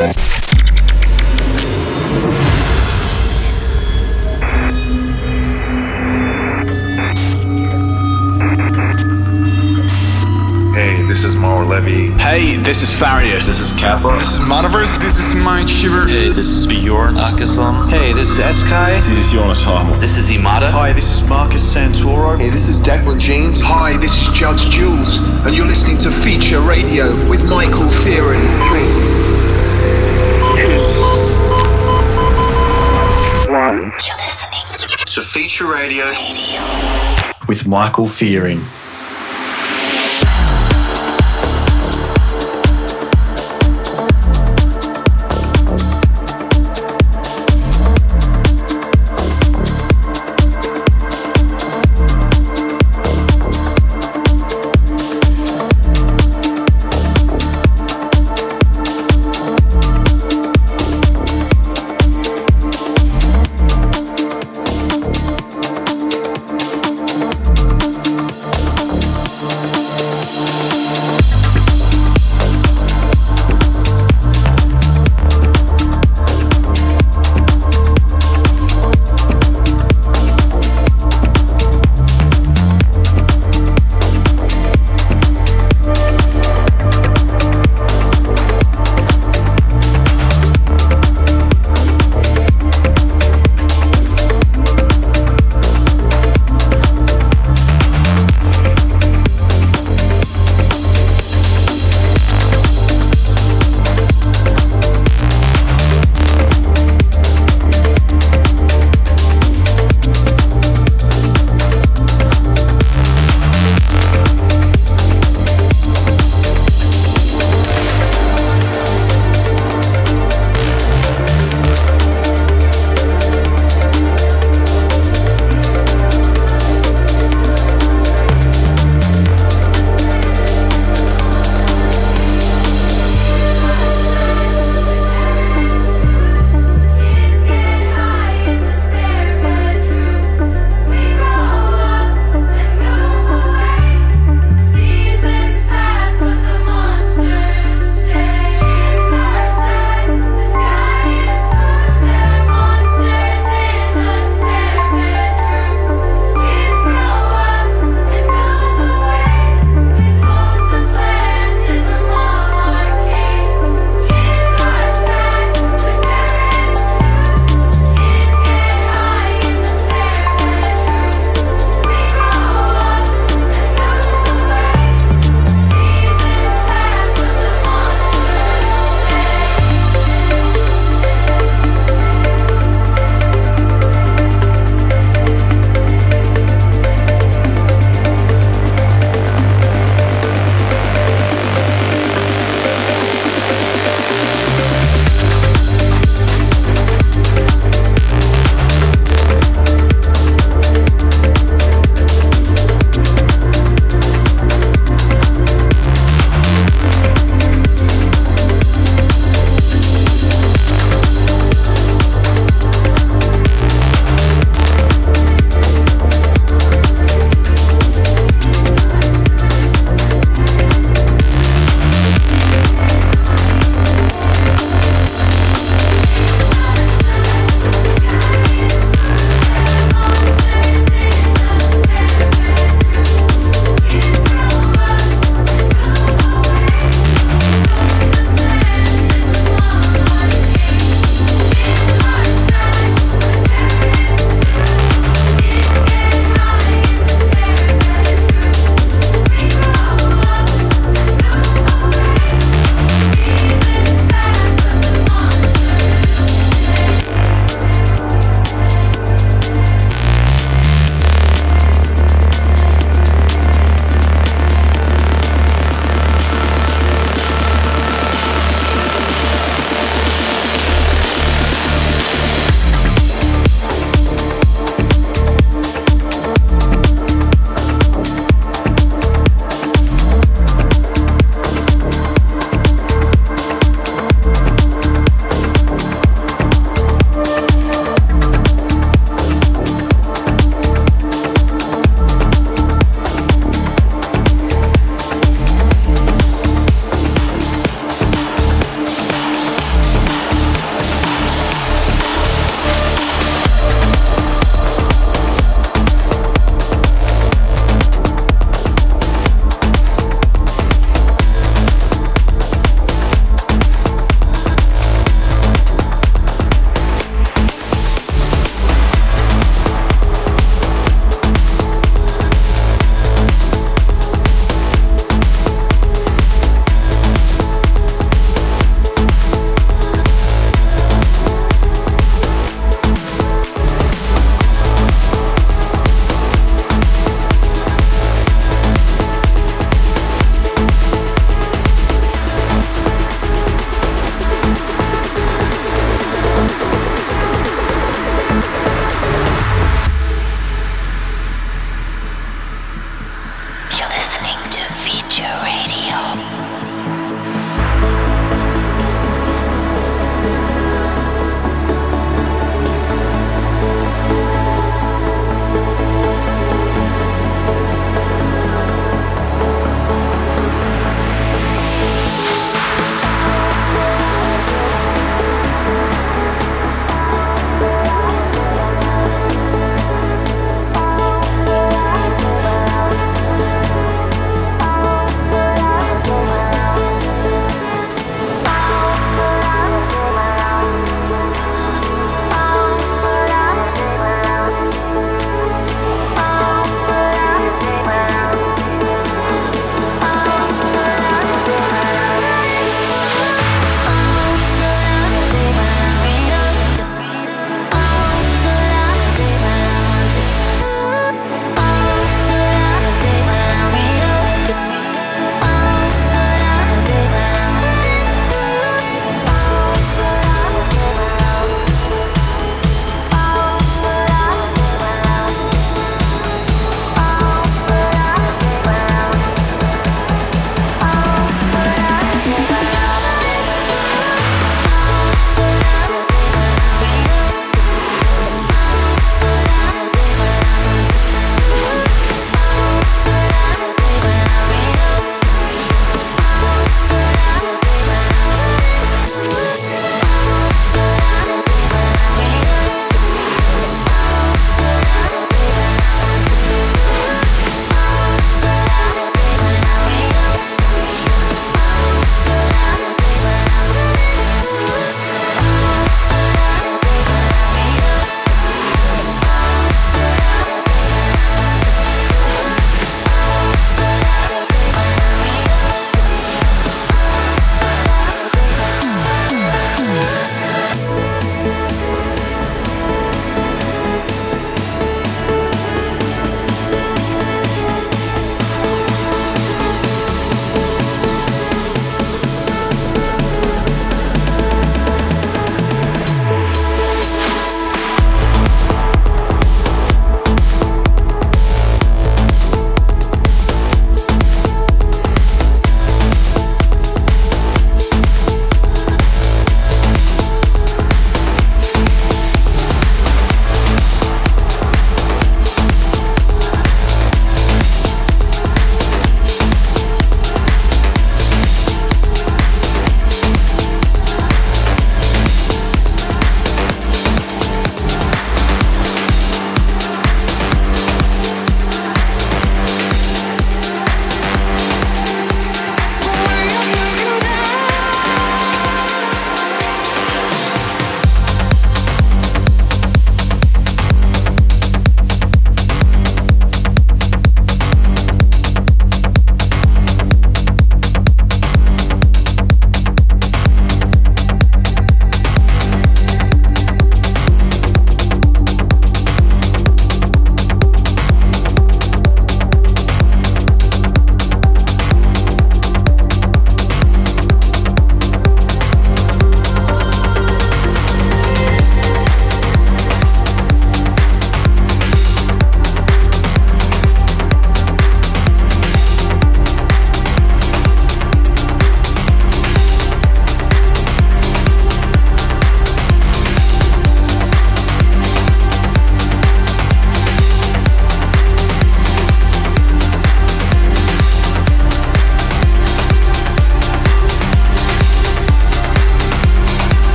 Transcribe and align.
Hey, 0.00 0.06
this 11.06 11.22
is 11.22 11.36
Mauro 11.36 11.68
Hey, 11.82 12.56
this 12.56 12.80
is 12.80 12.90
Farius. 12.94 13.44
This 13.44 13.60
is 13.60 13.76
Kappa. 13.78 14.16
This 14.18 14.32
is 14.32 14.40
Metaverse. 14.40 14.98
This 15.00 15.18
is 15.18 15.34
Mind 15.34 15.68
Shiver. 15.68 16.08
Hey, 16.08 16.28
this 16.28 16.38
is 16.38 16.66
Bjorn 16.66 17.16
Akesson. 17.16 17.90
Hey, 17.90 18.14
this 18.14 18.30
is 18.30 18.38
Sky. 18.60 19.00
This 19.00 19.10
is 19.10 19.30
Jonas 19.30 19.60
Harmo. 19.60 20.00
This 20.00 20.16
is 20.16 20.30
Imada. 20.30 20.70
Hi, 20.70 20.94
this 20.94 21.12
is 21.12 21.20
Marcus 21.28 21.74
Santoro. 21.74 22.40
Hey, 22.40 22.48
this 22.48 22.70
is 22.70 22.80
Declan 22.80 23.20
James. 23.20 23.60
Hi, 23.60 23.98
this 23.98 24.14
is 24.16 24.28
Judge 24.32 24.70
Jules, 24.70 25.18
and 25.44 25.54
you're 25.54 25.66
listening 25.66 25.98
to 25.98 26.10
Feature 26.10 26.60
Radio 26.62 27.14
with 27.28 27.44
Michael 27.44 27.90
Fearon. 28.02 29.09
To 35.14 35.20
Feature 35.20 35.72
Radio, 35.72 36.04
Radio. 36.04 36.60
with 37.48 37.66
Michael 37.66 38.06
Fearing. 38.06 38.60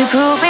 You 0.00 0.06
prove 0.06 0.40
me 0.40 0.49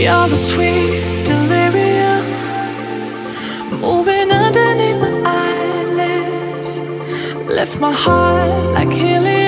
You're 0.00 0.32
a 0.32 0.36
sweet 0.36 1.26
delirium 1.26 2.24
moving 3.82 4.30
underneath 4.32 4.98
my 4.98 5.12
eyelids. 5.26 6.78
Left 7.46 7.78
my 7.78 7.92
heart 7.92 8.72
like 8.72 8.88
helium. 8.88 9.39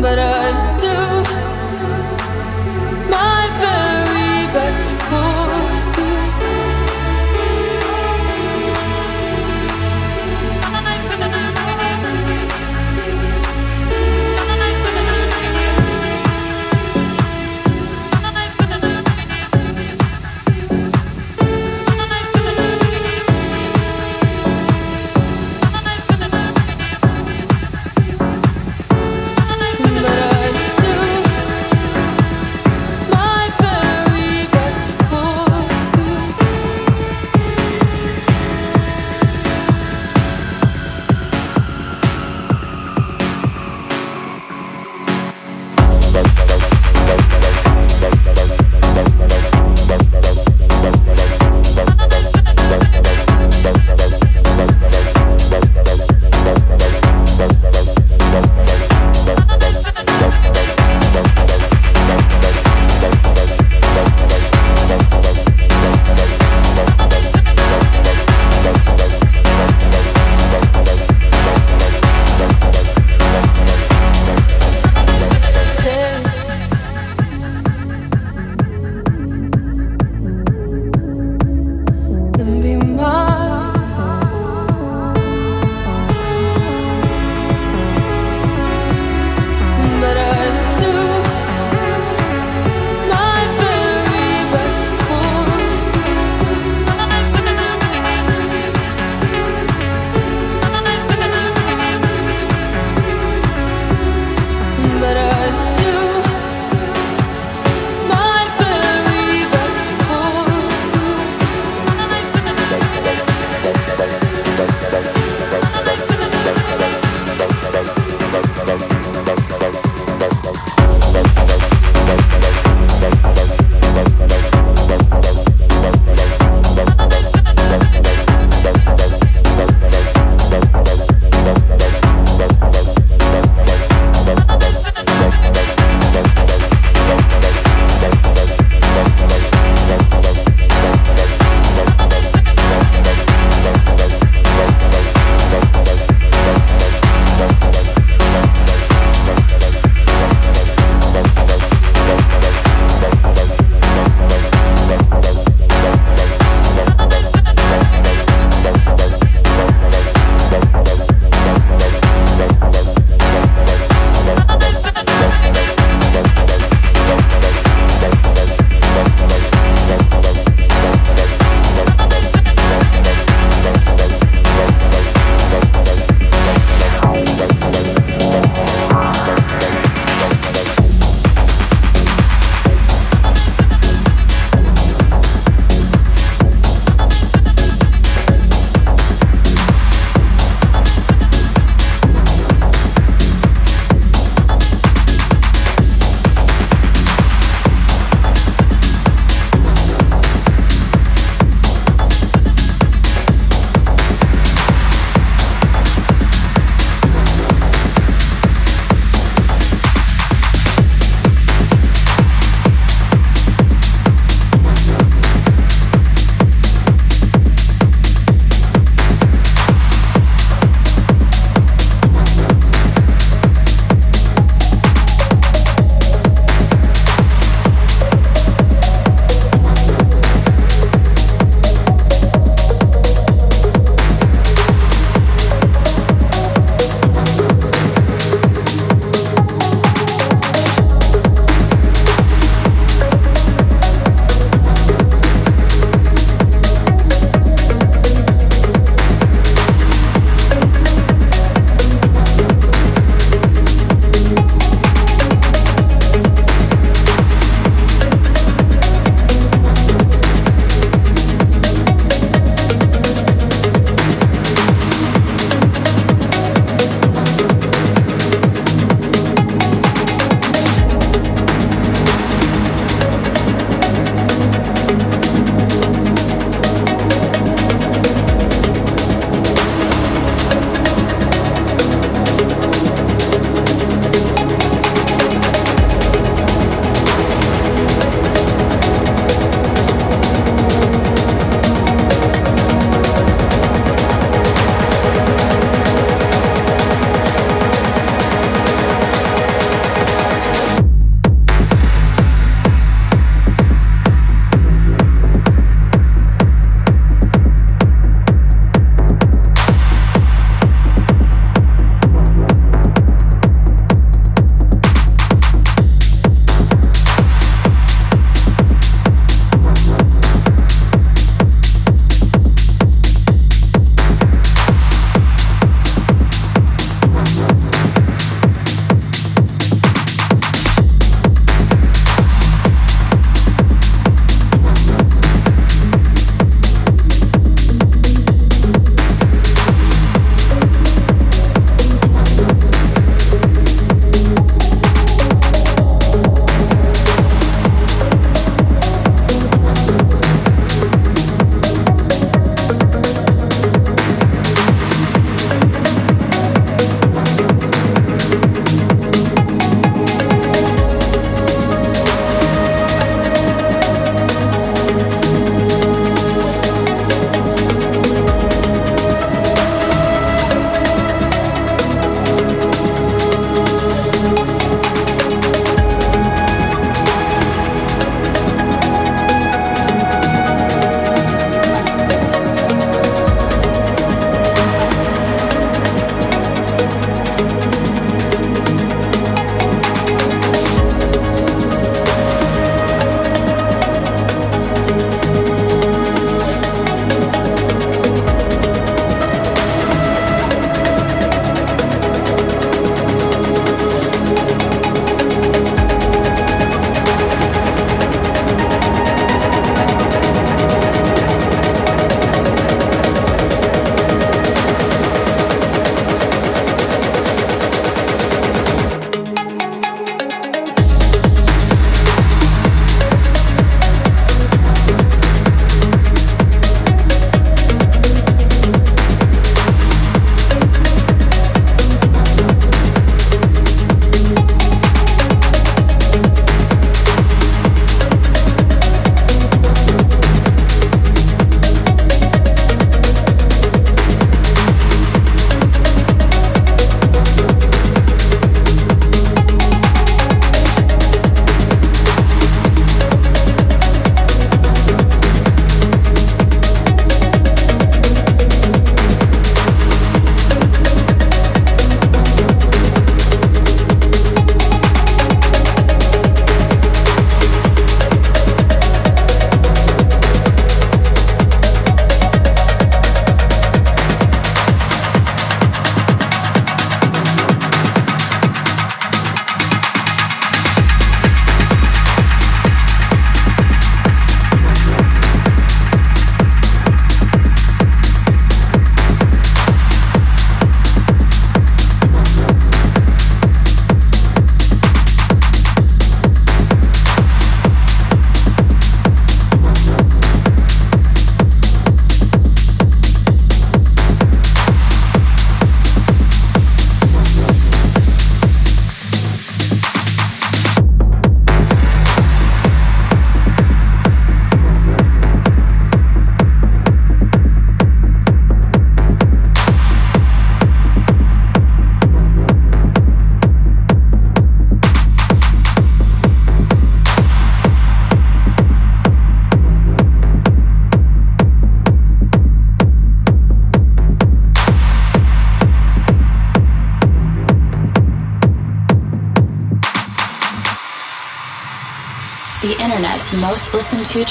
but 0.00 0.18
I 0.18 0.29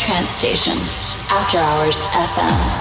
trance 0.09 0.31
station, 0.31 0.75
After 1.29 1.59
Hours 1.59 2.01
FM. 2.01 2.78